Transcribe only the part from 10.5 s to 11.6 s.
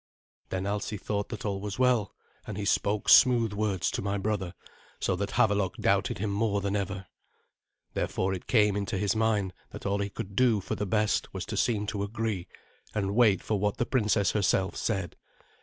for the best was to